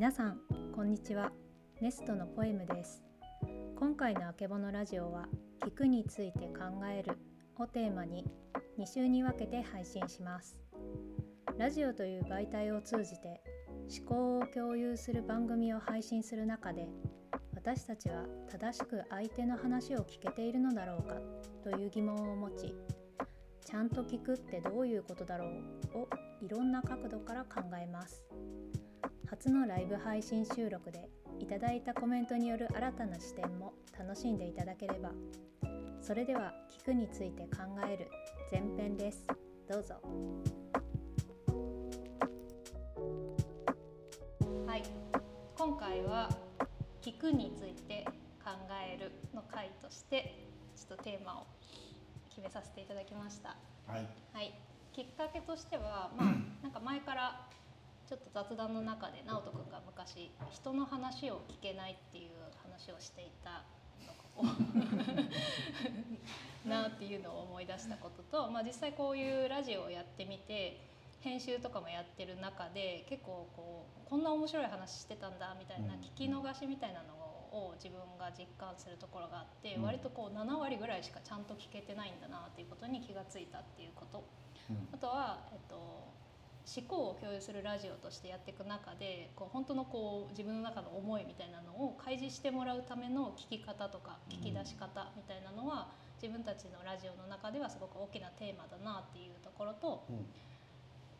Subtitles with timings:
[0.00, 0.38] 皆さん
[0.74, 1.30] こんにちは。
[1.82, 3.02] ネストのポエムです。
[3.78, 5.28] 今回のあけぼのラジオは
[5.62, 7.18] 聞くについて考える
[7.58, 8.24] をテーマに
[8.78, 10.56] 2週に分けて配信します。
[11.58, 13.42] ラジオという媒体を通じて
[13.94, 16.88] 思考を共有する番組を配信する中で
[17.54, 21.16] 私たちは正しく相手の話を聞けているのだろうか
[21.62, 22.74] という疑問を持ち
[23.66, 25.44] ちゃんと聞くってどういうことだろ
[25.94, 26.08] うを
[26.40, 28.29] いろんな角度から考えます。
[29.30, 35.12] 初のライブ配信収録でいただいたコメントによる新たな視点も楽しんでいただければ。
[36.02, 38.10] それでは聞くについて考える
[38.50, 39.24] 前編です。
[39.70, 39.94] どうぞ。
[44.66, 44.82] はい。
[45.56, 46.28] 今回は
[47.00, 48.04] 聞くについて
[48.44, 48.50] 考
[48.84, 51.46] えるの回としてちょっとテーマを
[52.30, 53.50] 決めさせていただきました。
[53.86, 54.52] はい、はい、
[54.92, 57.46] きっかけとしては、まあ、 なんか前から
[58.10, 63.62] ちょっと雑談の中で直人君が昔人の話を聞けないっていう話をしていた
[64.02, 64.50] のを
[66.66, 70.82] なっていうのを思い出したことと、まあ、実際こういうラジオをやってみて
[71.20, 79.82] 編集とかもやってる中で結構こうこんな面白い話してたんだみたいなうん聞き逃しみたいなのを自分が実感するところがあってうん。
[79.84, 84.24] 割とこう7割ぐらいしかちゃんと聞けてないんだなっていうことに気がついたっていうこと。
[84.68, 84.88] うん。
[84.90, 86.10] あとは、えっと、
[86.70, 95.88] 思考を共有するラジオとしてやっていく中でこう本当のこう自分の中の思いみたいなのを開示してもらうための聞き方とか聞き出し方みたいなのは、
[96.22, 100.26] 自分たちのラジオの中ではすごく大きなテーマだなっていうところと、うん。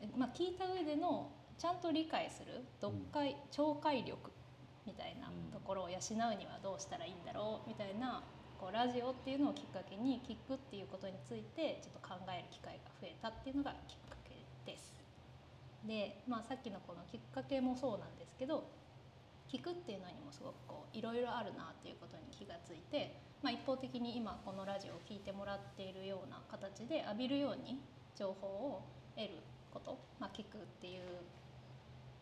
[0.01, 4.31] えまあ、聞いた上でのちゃんと理解する読解、聴解力
[4.87, 8.23] みたいなところを養うにはどうしたらいいんだろうみたいな
[8.59, 14.37] こうラジオっていうのをきっかけに聞くっていうことについてちょっと考える機会が増えたっていうのがきっかけ
[14.71, 15.00] です。
[15.87, 18.65] で、まあ、さっきのこのきっかけもそうなんですけど
[19.51, 27.81] 聞くっていうのにもすごくこういろいろあるなっていうことに気がついて、まあ、一方的に今このラジオを聞いてもらっているような形で浴びるように
[28.15, 28.83] 情報を
[29.17, 29.35] 得る
[29.73, 31.03] こと、まあ、聞くっていう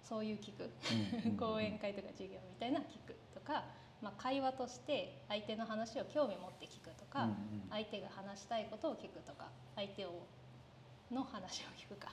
[0.02, 0.70] そういう聞く
[1.26, 3.64] うん講演会とか授業みたいな聞くとか、
[4.00, 7.36] まあ、会話として相手の話を興味持って聞くとか、うんうん。
[7.68, 10.24] 相手が話したいことを聞くとか相手を
[11.10, 12.12] の話を聞くか、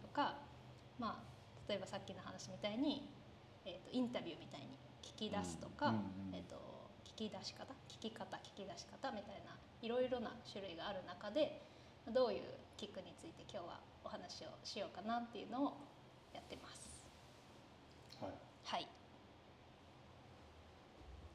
[0.00, 0.34] とか、
[1.00, 1.24] まあ、
[1.66, 3.08] 例えばさっきの話みたいに、
[3.64, 6.60] えー、とインタビューみたいに聞き出すとか、うんうんうんえー、と
[7.08, 11.62] 聞き出し方聞き方聞き出し方みたいないろいろな種類がある中で
[12.12, 12.42] どういう
[12.76, 15.76] 聞くについて今日はお話をしようかなっていうのを
[16.34, 17.06] やってます。
[18.20, 18.32] はい
[18.64, 18.86] はい。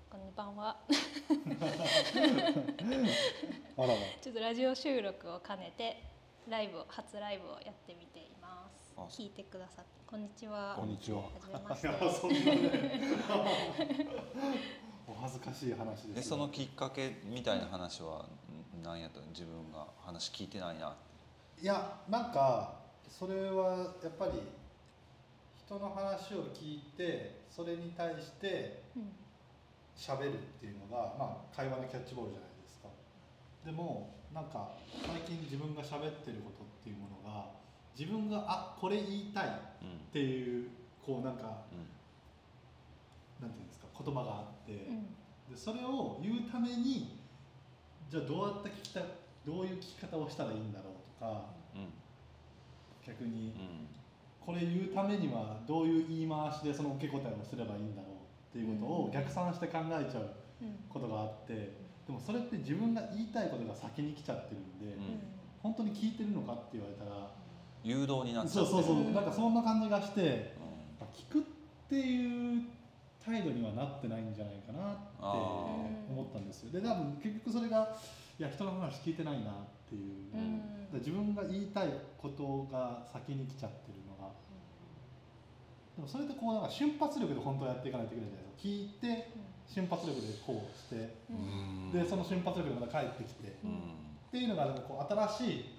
[0.09, 0.77] こんばんは。
[4.21, 6.01] ちょっとラジオ収録を兼ねて
[6.47, 8.84] ライブを初ライブをやってみています。
[8.97, 9.07] あ。
[9.09, 10.75] 聞いてくださってこんにちは。
[10.78, 11.19] こんにちは。
[11.19, 11.88] はじめまして。
[11.88, 13.51] い やそんなね
[15.07, 19.28] お恥ずかしい話ですでそのきっかけみたいな話はん何やったの？
[19.28, 20.95] 自分が話聞いてないなっ
[21.57, 21.61] て。
[21.61, 22.73] いやなんか
[23.09, 24.41] それはやっぱり
[25.66, 29.16] 人の話を聞いてそれに対してうん。
[29.95, 32.89] 喋るっていうのが、まあ、会話のキャッチボールじゃないですか。
[33.63, 34.75] でもなんか
[35.07, 37.14] 最近自分が喋ってることっていうものが
[37.97, 39.50] 自分があこれ言いたいっ
[39.81, 40.67] うんていう
[41.06, 41.85] こうなんかうん
[43.41, 45.03] なんていうんですか言葉があって、うん。
[45.51, 47.19] でそれを言うために
[48.09, 49.01] じゃあどうやって聞きた
[49.45, 51.45] どういう聞き方をしたらいいんだろうとか
[51.75, 51.88] うん。
[53.06, 53.88] 逆にうん。
[54.45, 58.12] これ言うためにはどういう言い回しでその受け答えをすればいいんだろう
[58.50, 59.09] っていうことうん。
[59.09, 60.29] を逆算して考えちゃう
[60.62, 60.75] うん。
[60.89, 61.53] ことがあって
[62.07, 65.19] でもそれって自分が言いたいことが先に来ちゃってるんで、うん。
[65.62, 67.31] 本当に聞いてるのかって言われたら
[67.85, 69.13] 誘導になっちゃそうそうそう、うん。
[69.13, 70.28] なんかそんな感じがしてうん。
[70.28, 70.50] やっ
[71.00, 71.41] ぱ聞くっ
[71.88, 72.63] ていう
[73.23, 76.72] 態度にはなってないんじゃないかなって思ったんですよ。
[76.72, 77.95] で多分結局それが
[78.40, 79.53] いや人の話聞いてないなっ
[79.88, 80.59] ていう、うん。
[80.91, 84.33] ら自分が言いたいことが先に来ちゃってるのが。
[85.95, 88.65] でもそれってこうなんか瞬発力で本当はやっていかないといけないじゃないですか。
[88.65, 89.30] 聞いて
[89.69, 91.38] 瞬発力でこうしてうん。
[91.38, 94.06] うんでその瞬発力でまた帰ってきて、っうん。
[94.31, 95.75] ていうのがなんかこう新しい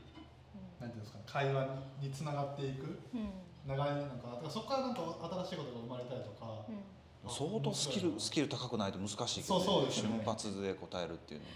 [0.81, 1.67] なんていうんですかね会話
[2.00, 2.99] につながっていく。
[3.14, 3.31] うん。
[3.67, 7.31] 流れなんかだからそこからなんか新しいことが生まれたりとか、うん。
[7.31, 10.23] 相当スキルスキル高くないと難しいけど、そうそうですよね。
[10.23, 11.52] 瞬発で答えるっていうのね。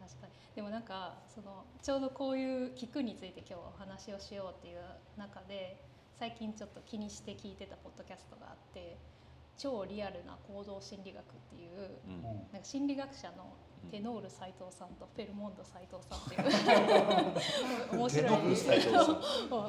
[0.00, 0.32] 確かに。
[0.56, 4.82] でもなんかそのちょうどこういう聞くについて今日はお話をしようっていう
[5.16, 5.78] 中で
[6.18, 8.96] 最近ちょっと気にして聞いてたポッドキャストがあって
[9.56, 12.14] 超リアルな行動心理学っていううん。
[12.14, 12.22] うん。
[12.52, 13.54] なんか心理学者の
[13.90, 18.32] テノール斉藤さんとフェルモンド斉藤さんっていう面白い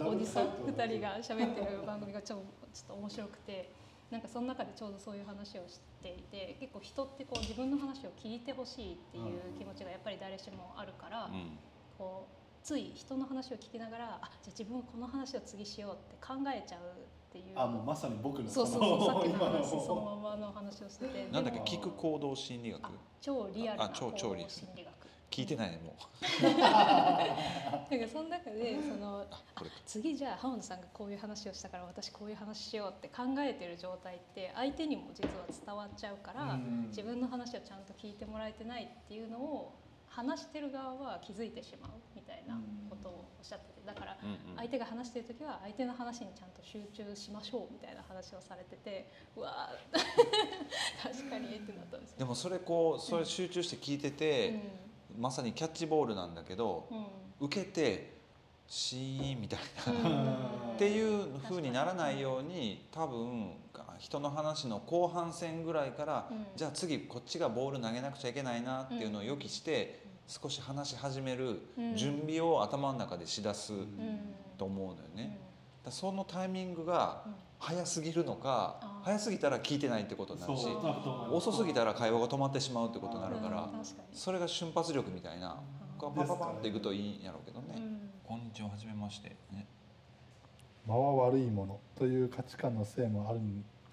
[0.07, 2.43] おじさん2人が喋ってる番組がちょ
[2.73, 3.71] ちょっと面白くて
[4.11, 11.57] なんかその中でちょうどそういう話をしていて結構人ってこう自分の話を聞いてほしいっていう気持ちがやっぱり誰しもあるから、うん。
[11.97, 16.81] こうつい人の話を聞きながらあじゃあ自分はこの話を次しようって考えちゃう
[17.33, 17.53] っていう。
[17.55, 21.27] あもうまさに僕のそうそうそうさっきの 話そのままの話をしてて。
[21.31, 22.85] なんだっけ聞く行動心理学？
[22.85, 22.91] あ
[23.21, 24.49] 超リアルなあ超行動超リアル。
[24.51, 24.93] 心理学。
[25.31, 36.85] 聞いてないねもだ からその中で そのうあこれ次じゃあ浜野さんがこういう話をしたから私こういう話しようって考えてる状態って相手にも実は伝わっちゃうから、うん。
[36.89, 39.73] 自分の話をちゃんと聞いてもらえてないっていうのを
[40.05, 44.57] 話してる側は気づいてしまうみたいなことをおっしゃっててだからうんうん。
[44.57, 49.99] 相手が話してる時は相手の話にちゃんと集中しましょうみたいな話をされててうわー
[51.03, 52.19] 確かにってなったんですよ。
[52.19, 54.61] でもそれこうそれ集中して聞いてて、
[55.17, 57.05] うまさにキャッチボールなんだけどんうん。
[57.41, 58.13] 受けて
[58.67, 60.75] シーンみたいな、うん。
[60.75, 63.53] っていう風にならないように多分
[63.99, 66.45] 人の話の後半戦ぐらいから、うん。
[66.55, 70.02] じゃあ次こっちがボール投げなくちゃいけないなっていうのを予期して、
[70.41, 71.95] 少し話し始めるうん。
[71.95, 74.33] 準備を頭の中でしだすうん。
[74.57, 75.15] と思うのよね。
[75.15, 75.25] うん。
[75.25, 75.39] だか
[75.85, 77.33] らそのタイミングがうん。
[77.59, 80.67] 早すぎるのか早すぎたら聞いてないってことになるし
[81.31, 83.79] 遅すぎたら会話が止まってしまうってことになるからうん。
[83.79, 84.17] 確かに。
[84.17, 85.61] それが瞬発力みたいな
[85.97, 87.75] こうパパパっていくといいんやろうけどね。
[87.77, 88.09] うん。
[88.25, 89.67] こんにちははじめまして、ね、
[90.87, 93.39] 間は悪いものという価値観のせいもある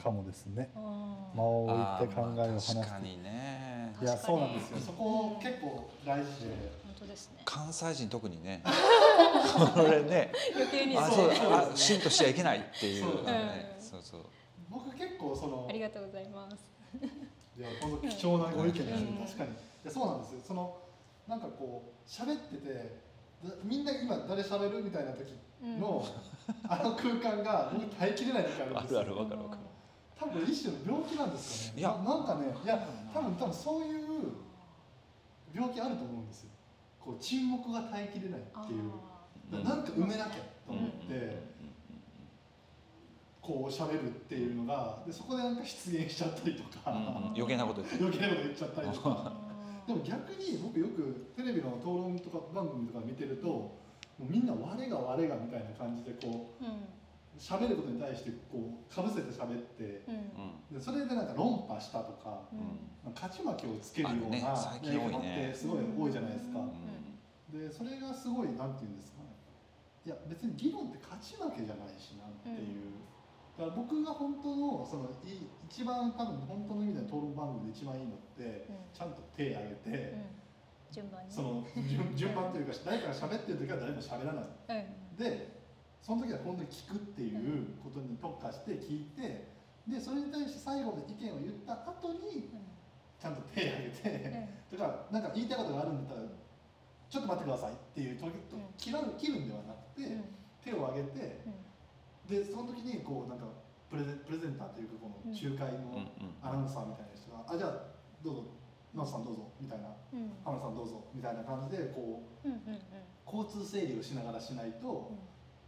[0.03, 0.71] かもですね。
[0.75, 1.65] 間を
[1.99, 3.97] 置いて考えを話すあーまあ確かにね。
[4.01, 4.79] いやそうなんですよ。
[4.79, 6.51] そこ結構大事で。
[6.85, 7.43] 本当ですね。
[7.45, 8.63] 関西人特にね。
[9.75, 10.33] これね。
[10.55, 13.03] 余計にあそうあ浸透しちゃいけないっていう。
[13.05, 13.25] そう。
[13.27, 13.83] ねうん。
[13.83, 14.21] そうそう。
[14.71, 16.57] 僕結構そのありがとうございます。
[17.59, 19.27] いや本当貴重なご意見ですね、うん。
[19.27, 19.51] 確かに。
[19.51, 19.55] い
[19.85, 20.41] やそうなんですよ。
[20.47, 20.77] その
[21.29, 22.73] なんかこう喋ってて
[23.45, 26.05] だみんな今誰喋るみたいな時の、
[26.69, 29.03] あの空間が僕耐えきれない時あるんあですよ。
[29.03, 29.61] るあるわかるわかる
[30.21, 31.81] 多分一種の病気なんですかね。
[31.81, 31.89] いや。
[32.05, 34.07] ななんかねいや多分多分そういう
[35.55, 36.51] 病気あると思うんですよ。
[37.01, 38.83] こう沈黙が耐えきれないっていう。
[38.83, 40.31] うんなんか埋めなきゃ
[40.65, 41.51] と思って、うん
[43.43, 47.03] こう喋るっていうのがでそこでなんか失言しちゃったりとか、うんうん。
[47.03, 47.99] うん余計なこと言って。
[47.99, 49.11] る余計なこと言っちゃったりとか。
[49.27, 49.33] あ
[49.89, 53.75] でも逆に僕よくテレビの討論とか番組とか見てるとも
[54.21, 56.85] うみんな我が我がみたいな感じでこうーうん
[57.39, 60.15] 喋ることに対してこうかぶせて喋ってうん。
[60.15, 63.13] うんでそれでなんか論破したとかうん。
[63.15, 66.61] 勝ち負けをつけるようなやりってすごい多いじゃないですか。
[67.51, 69.35] でそれがすごいなんて言うんですかね。
[70.07, 72.97] いや別に議論って勝ち負けじゃないしなっていう、
[73.59, 78.77] だから僕が本当のそのい一番多分本当の意味での討論番組で一番いいのってうん。
[78.95, 80.95] ちゃんと手挙げて、うん。
[80.95, 81.33] 順番に。
[81.33, 84.45] その順順番というか誰かが喋ってる時は誰も喋らない。
[84.45, 85.17] うん。
[85.17, 85.60] で
[86.01, 89.49] その時は本当に聞くっていうことに特化して聞いて
[89.87, 92.49] でそれに対して最後で意見を言った後に
[93.21, 96.29] ちゃんと手挙げて、だからなんか言いたいことがあるんだったら
[97.11, 98.73] ちょっと待ってくださいっていう時とうん。
[98.79, 100.25] 切ら切るんではなくて、うん。
[100.65, 102.33] 手を挙げてうん。
[102.33, 103.45] でその時にこうなんか
[103.91, 107.91] プレゼプレゼンターというかこの仲介のうんアナウンサーみたいな人が「あじゃあ
[108.23, 108.45] どうぞ
[108.95, 110.33] 直人さんどうぞ」みたいな「うん。
[110.47, 112.81] 浜田さんどうぞ」みたいな感じでこううんうんうん。
[113.27, 115.13] 交通整理をしながらしないと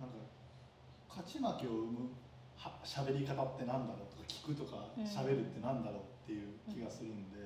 [0.03, 0.19] なんか
[1.07, 2.11] 勝ち負けを生む
[2.59, 7.39] は喋り方ってなんだろうとか聞くとかうん喋るってなんだろうっていう気がするんで、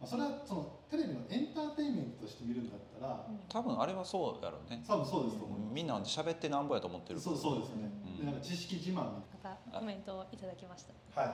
[0.00, 3.40] まあ、それはそのテレビのエンターテインメントとして見るんだったらうん。
[3.48, 4.82] 多分あれはそうやろうね。
[4.88, 5.74] 多分そうですと思います。
[5.74, 8.18] みんな喋ってなんぼやと思ってるそうそうですね、うん。
[8.18, 11.20] でなんか知識自慢みまたコメントをいただきました。
[11.20, 11.32] はい。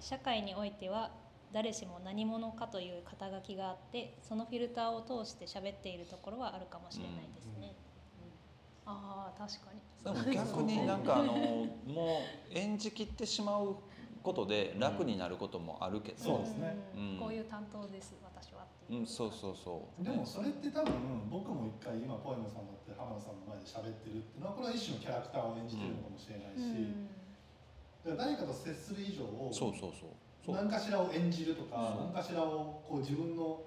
[0.00, 1.10] 社会においては
[1.52, 7.83] 誰しも何者かという肩書きがあってそのフィルターを通して喋っているところはあるかもしれないですね、うん
[8.86, 9.80] ああ確かに。
[10.04, 11.32] でも逆になんかあの
[11.86, 12.20] も
[12.52, 13.76] う演じきってしまう
[14.22, 16.76] ことで楽になることもあるけど、そうですね。
[17.20, 20.92] こういう担当です私はっていう、うん、そうそうそうでもそれって多分
[21.30, 26.92] 僕も一回今ポエムさんだって浜田さんの前で喋ってるっていうのはこれは一種のキャラクターを演じてるのかもしれないし、
[28.04, 28.16] うん。
[28.16, 30.12] 誰かと接する以上そうそうそう。
[30.44, 33.60] そう何かしらを演じるとか何かしらをこう自分の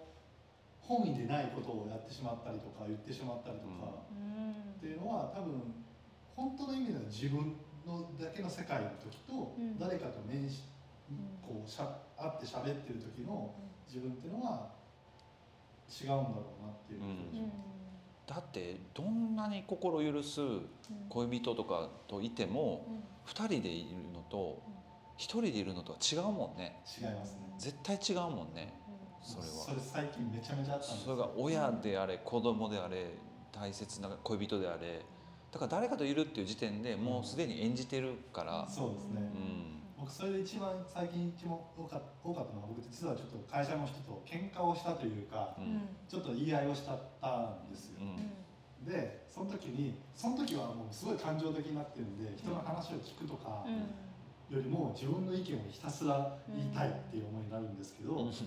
[0.81, 4.05] 本意でないことをやってしまったりとか言ってしまったりとか。
[4.09, 5.73] うんっていうのは多分
[6.35, 7.55] 本当の意味での自分
[7.85, 9.79] のだけの世界の時とうん。
[9.79, 10.63] 誰かと面し
[11.11, 13.55] んこうしゃ会って喋ってる時の
[13.87, 14.69] 自分っていうのは
[15.89, 16.25] 違うんだろ
[16.61, 17.77] うなっていう気がします。
[18.27, 20.41] だってどんなに心許す
[21.09, 22.85] 恋人とかといても
[23.25, 24.61] 2人でいるのと
[25.17, 26.83] 1人でいるのとは違うもんね。
[27.01, 27.39] 違いますね。
[27.57, 28.73] 絶対違うもんね。
[29.23, 29.47] それは。
[29.47, 33.13] それ最近めちゃめちゃあったんですそれが親であれ子供であれ
[33.59, 35.03] 大切な恋人であれ
[35.51, 39.21] だから誰かといるっていう時点でもうすでに演じてるから、そうですね。
[39.21, 45.81] うん、僕それで一番最近一番多か多かったのは僕実はちょっと会社の人と喧嘩をしたというか、うん。
[46.07, 48.85] ちょっと言い合いをしたったんですよ、うん。
[48.85, 53.65] でその時にその時はもうすごい感情的になってるんで人の話を聞くとか
[54.49, 58.31] よりも自分の意見をひたすら言いたいっていう思いになるんですけど、うん。
[58.31, 58.39] 後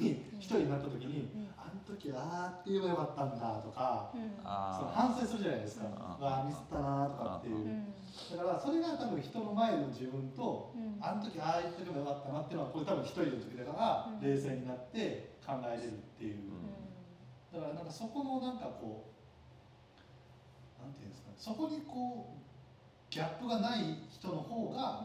[0.00, 6.24] に一人になった時に、あの時あーって言えばよかったんだとか、そのあ反省するじゃないですか、うん。
[6.24, 7.84] わあミスったなとかっていう、
[8.40, 14.24] だからそれが多分人の前の自分と、あの時ああ言っとけばよかったなっていうのはこれ多分一人の時だからうん。
[14.24, 17.60] 冷静になって考えれるっていう、うん。
[17.60, 19.12] だからなんかそこのなんかこ
[20.80, 21.36] うなんていうんですかね。
[21.36, 22.47] そこにこう
[23.10, 25.04] ギャップがない人の方が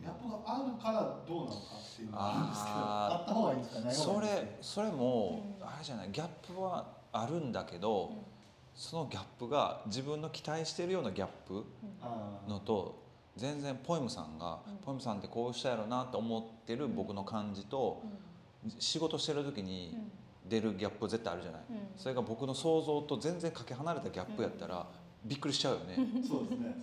[0.00, 5.66] ギャップがあるからどうなのかっていうのがあるんですけどあった方がいいんですかない方それそれもうん。
[5.66, 8.12] あれじゃないギャップはあるんだけど
[8.74, 11.64] そのギャップが自分の期待してるようなギャップ
[12.48, 13.02] のと
[13.36, 14.76] 全然ポエムさんがうん。
[14.84, 18.02] ポエムさんってこうしたやろなと思ってる僕の感じと
[18.78, 19.96] 仕事してる時に
[20.46, 21.62] 出るギャップ絶対あるじゃない。
[21.96, 24.86] それが僕の想像と全然かけ離れたギャップやったら
[25.24, 25.96] びっくりしちゃうよね。
[26.26, 26.74] そうですね、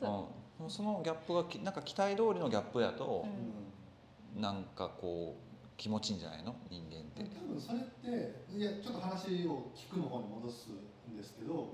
[0.60, 4.41] うん、そのギャップがきなんか期待通りのギャップやとうん。
[4.41, 6.55] なんかこう気持ちいいんじゃないの？
[6.69, 7.24] 人間って。
[7.36, 10.69] 多分それっていやちょっと話を聞くの方に戻す
[11.12, 11.74] んですけど、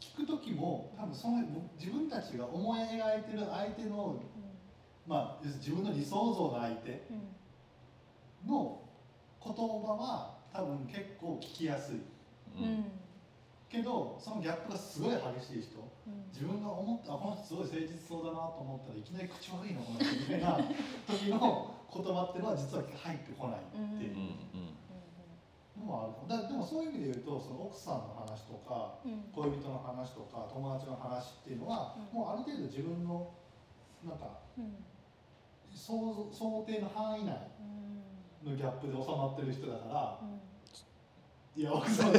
[0.00, 1.44] 聞く時も多分その
[1.78, 4.16] 自分たちが思い描いてる相手の
[5.06, 7.02] まあ要するに自分の理想像の相手
[8.46, 8.80] の
[9.44, 9.62] 言葉
[10.00, 11.96] は多分結構聞きやすい。
[11.96, 11.98] う
[12.64, 12.99] ん
[13.70, 15.78] けどそのギャップがすごい激しい人。
[16.32, 20.56] 自分が思ったあこの人すごい誠実そうだなと思ったらいきなり口悪いなこの人みたいな
[21.06, 23.62] 時の 言葉っていうのは実は入ってこないっ
[23.98, 24.74] ていううん。
[25.78, 26.42] のもある。
[26.42, 28.98] だでもそういう意味で言うとその奥さんの話とか
[29.34, 32.18] 恋人の話とか友達の話っていうのは、うん。
[32.18, 33.30] もうある程度自分の
[34.02, 34.38] なんか
[35.74, 37.36] 想像想定の範囲内
[38.42, 40.20] のギャップで収まってる人だから
[41.56, 42.18] いや奥さんい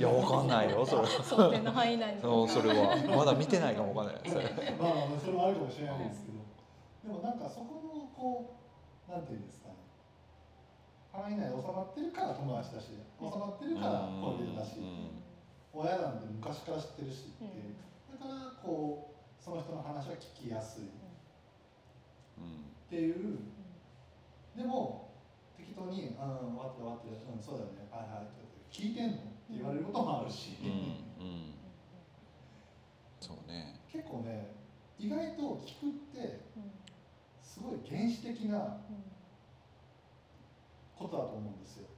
[0.00, 1.08] やわかんないよそれ。
[1.08, 2.20] 想定の範囲内に。
[2.20, 2.96] そうそれは。
[3.16, 4.22] まだ見てないかもわかんない。
[4.30, 4.44] それ
[4.78, 6.38] まあまあそれもあるかもしれないですけど、
[7.02, 8.54] でもなんかそこのこ
[9.08, 9.68] うなんていうんですか。
[9.68, 9.74] ね
[11.12, 12.86] 範囲内で収まってるから友達だし
[13.18, 14.82] 収まってるから恋人だし、
[15.72, 17.76] 親なんて昔から知ってるしっていう、
[18.12, 20.86] だからこうその人の話は聞きやすいっ
[22.38, 22.40] う。
[22.42, 22.64] ん。
[22.90, 23.38] ていう
[24.56, 25.13] でも
[25.64, 31.54] 適当に「うん分かってる分かってるうんそうだよねはいはい」って聞いてんのって言われることもあるし、うんうん。
[33.20, 33.80] そうね。
[33.88, 34.52] 結構ね
[34.98, 36.40] 意外と聞くって
[37.42, 38.78] すごい原始的な
[40.98, 41.88] ことだと思うんですよ。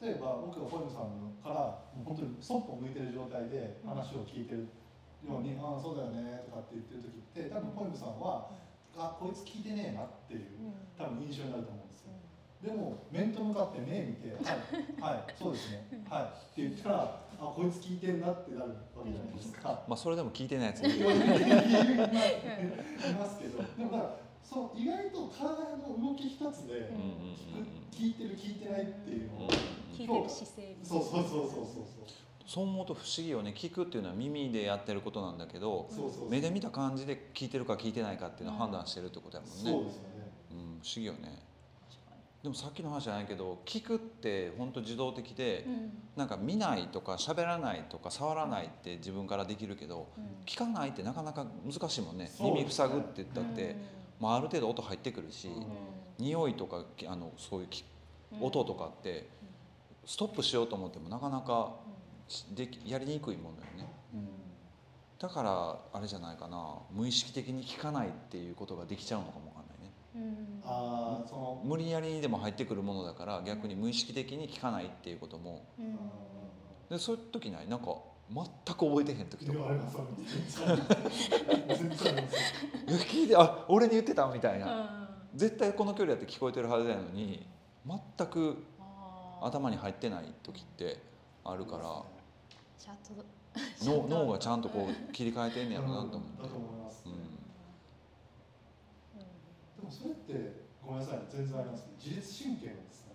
[0.00, 4.66] 例えば僕がポエムさんから本当にそっぽ向いてる状態で話を聞いてる
[5.22, 8.50] ように「ああそうだよね」とかって言ってる時って多分ポエムさんは
[8.98, 12.12] 「あこいつ聞いてねえな」っていう多分印象になると思うんですよ
[12.62, 15.84] でも面と向かって目見て「はい、はい、そうですね。
[16.08, 19.82] はい」って言ったら「あこいつ聞いてんな」ってなるわけじゃないですか。
[19.88, 20.80] まあそれでも聞いてないやつ。
[20.86, 21.14] いるい
[23.14, 23.62] ますけど。
[23.76, 27.36] でもだからそう意外と体の動き一つでうんうん
[27.90, 29.48] 聞いてる聞いてないっていうのを
[29.92, 31.84] 聞いてる姿勢そうそうそうそうそう。
[32.46, 33.54] そう思うと不思議よね。
[33.56, 36.30] 聞くっていうのは耳でやってることなんだけどそうそうそう。
[36.30, 40.08] 目で見た感じで聞いてるか聞いてないかっていうのを判断してるってことやもんね、そうですよね。
[40.52, 41.51] うん、不思議よね
[42.42, 45.64] でもさっきの話じゃないけど聞くって本当自動的で
[46.16, 50.08] なんか見ないとか喋らないとか触らないって自分からできるけど
[50.44, 52.24] 聞かないってなかなか難しいもんね。
[52.24, 52.30] ね。
[52.40, 53.76] 耳塞ぐって言ったって、
[54.18, 55.48] まあ、ある程度音入ってくるし、
[56.18, 57.84] 匂いとかきあのそういうき
[58.40, 59.28] 音とかって
[60.04, 61.76] ストップしようと思ってもなかなか
[62.26, 63.88] しできやりにくいもんだよね。
[65.20, 66.74] だからあれじゃないかな。
[66.90, 69.51] 無意識的に聞かないっていうことができちゃうのかも
[70.64, 75.64] ああその無理やりにでも入ってくるものだから逆に無意識的に聞かないっていうことも。
[76.90, 77.68] でそういう時ない？
[77.68, 77.86] なんか
[78.30, 79.58] 全く覚えてへん時とか。
[79.58, 80.58] いやありますあります。
[80.58, 81.78] 全然あります。
[81.78, 82.36] 全然あります
[82.88, 85.08] 「え聞いてあ俺に言ってた」みたいな。
[85.34, 87.46] 絶対この距離やって聞こえてるはずなのに
[87.86, 88.62] 全く
[89.40, 90.98] 頭に入ってない時って
[91.44, 92.02] あるから。
[93.84, 97.12] 脳がちゃんとこう 切り替えてんねやろなと思ってだと思います、うん
[99.76, 103.12] でもそれってごめんなさい全然ありますけど自律神経なんですか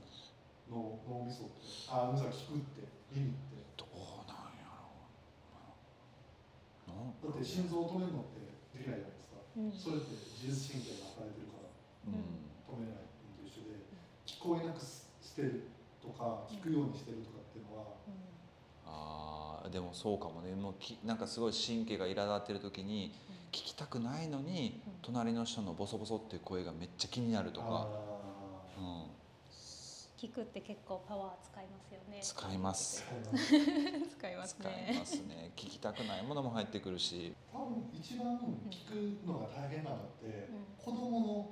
[0.70, 3.58] 脳脳みそってあ脳みそが聞くって耳って。
[3.78, 4.94] どうなんやろ
[6.90, 7.30] うな。
[7.30, 8.42] だって心臓を止めるのって
[8.78, 9.42] できないじゃないですか。
[9.74, 11.70] それって自律神経が働いてるから。
[12.10, 12.46] うん。
[12.68, 13.80] 止めないのと一緒で
[14.28, 15.70] 聞こえなくしてる
[16.02, 17.96] とか聞くようにしてるとかっていうのは
[19.64, 20.54] あーでもそうかもね。
[20.56, 23.14] もうきなんかすごい神経が苛立ってる時に
[23.52, 29.04] 聞きたくないのにうん隣の人のボソボソっていう声がめっちゃ気になるとか、あうん、
[30.18, 32.20] 聞くって結構パワー使いますよね。
[32.22, 33.06] 使います。
[33.32, 35.52] ー使います 使いねますね。
[35.56, 37.34] 聞きたくないものも入ってくるし。
[37.54, 38.38] 多分一番
[38.70, 41.50] 聞くのが大変なのって、う子供の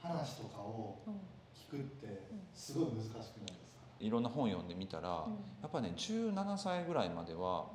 [0.00, 1.14] 話とかをうん。
[1.54, 3.32] 聞くってすごい難しくないで
[3.66, 5.26] すか、いろんな本読んでみたら、
[5.62, 7.70] やっぱね17歳ぐらいまでは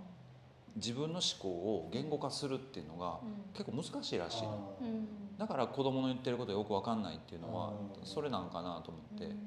[0.76, 3.20] 自分の思考を言語化するっていうのが
[3.54, 4.48] 結構難しいらしいう
[4.86, 5.08] ん。
[5.38, 8.06] だから子供の言ってることよく分かんないっていうのはうん。
[8.06, 9.26] それなんかなと思って。
[9.26, 9.40] うん。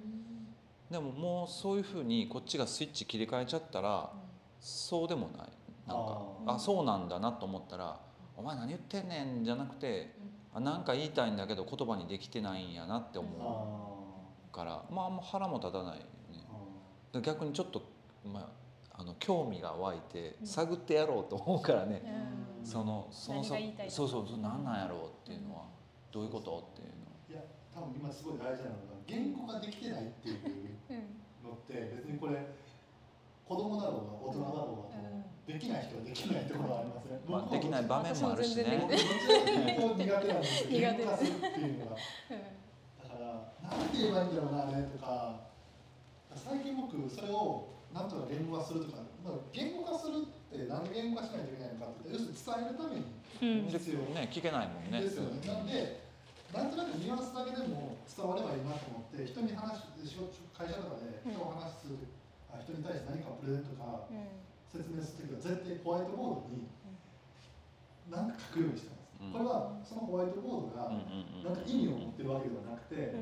[0.91, 4.11] でももうそういうふうにこっちがスイッチ切り替えちゃったら
[4.61, 5.49] そうでもない。
[5.87, 6.55] なんかあー。
[6.55, 7.99] あそうなんだなと思ったら
[8.37, 10.15] 「お前何言ってんねん」じゃなくて
[10.55, 17.21] あなんか言いたいんだけど言葉にできてないんやなって思あうからまああんま腹も立たないよね。
[17.23, 17.83] 逆にちょっと、
[18.25, 18.49] まあ、
[18.95, 20.47] あの興味が湧いてうん。
[20.47, 22.03] 探ってやろうと思うからね、
[22.61, 22.67] うん。
[22.67, 23.59] そのそのそう
[23.89, 25.63] そうそう何なんやろうっていうのは
[26.11, 27.43] どういうことっていうのーいや
[27.75, 30.37] 多分今すごい大事なのが言語ができてないっていう
[30.91, 30.97] うん
[31.43, 32.47] のって別にこれ
[33.49, 35.25] 子供だろうが大人だろうが、うん。
[35.45, 38.87] できない人はできないところはありますね、まあ、できない場面もあるしね。
[39.81, 41.97] 僕苦手なんですよ苦手言語化するっていうのが。
[41.97, 45.41] だからなんて言えばいいんだろうなあれとか。
[46.35, 53.05] 最近僕それをなんとか言語化するとか、まあ、言語化するって何で言語化しないといけないのかって要するに伝えるために。
[53.05, 53.69] うん。
[53.69, 55.05] でね聞けないもんね。
[55.05, 55.45] ですよね。
[55.45, 56.01] なんで、
[56.53, 61.93] なんとなくニュアンスだけでも伝わればいいなと思って、人に話し、仕事会社とかで人を話す、
[62.49, 64.09] あ人に対して何かプレゼントとか
[64.73, 66.69] 説明するときは絶対ホワイトボードに
[68.09, 69.21] 何か書くようにしてます。
[69.21, 69.33] うん。
[69.33, 71.45] これはそのホワイトボードがうんうんうん。
[71.45, 73.13] なんか意味を持ってるわけではなくて、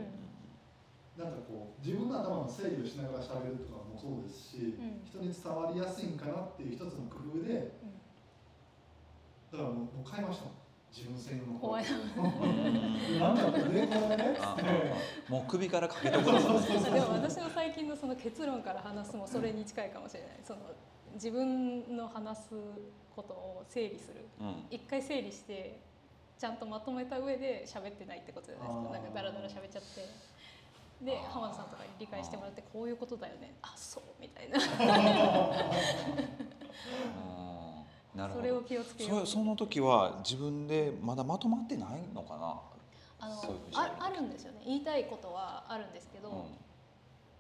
[1.20, 7.72] なんかこう自分の頭の整理をしながら喋るとかもそうですし、うん人に伝わりやすいんかなっていう一つの工夫で、
[9.52, 10.54] だからもうもう買いましたもん。
[10.90, 14.36] 自分専用のホワイトうんなんだろうね、これね。
[14.40, 14.56] あ
[15.28, 20.60] もう首からかけとくのそうそうそうでも私の最近のその結論から話すもそれに近いかもしれないその
[21.14, 22.54] 自分の話す
[23.14, 25.80] ことを整理するうん一回整理して
[26.38, 30.29] ちゃんとまとめた上で喋ってないってことじゃないですかなんかダラダラ喋っちゃって
[31.02, 33.54] で浜田さんとかに理解してもらってこういうことだよね。
[33.63, 34.58] あそうみたいな。
[34.58, 34.63] う
[38.17, 39.21] んなるほそれをど気をつけよう。
[39.21, 42.60] そその時は自分でまだまとまってないのかな？
[43.21, 43.34] あの
[43.75, 44.63] ああるんですよね。
[44.67, 46.45] 言いたいことはあるんですけど、うん。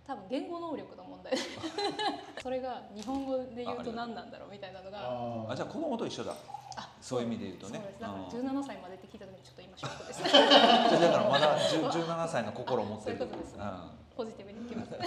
[0.06, 1.34] 多分言語能力の問題。
[2.42, 4.98] それが日本語で言うと何なんだろうみたいなのが。
[5.00, 6.34] ああじゃあ子供と一緒だ。
[6.76, 7.80] あそういう意味で言うとね。
[7.80, 8.00] そうです。
[8.00, 8.60] だからうん。
[8.60, 10.22] 17歳までって聞いた時にちょっと今ショックです
[11.10, 13.60] だからまだ10 17歳の心を持ってるそういうことですん
[14.16, 14.98] ポジティブにいきますね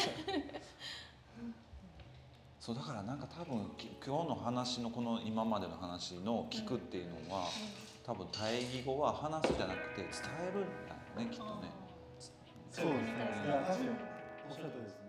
[2.60, 7.50] そうだからなんか多分き今日の話のこの今までの話の聞くっていうのは、
[8.06, 10.08] 多分対義語は話すじゃなくて伝
[10.40, 11.52] えるんだよねきっとね。
[12.72, 12.92] そうで
[14.88, 15.03] すね。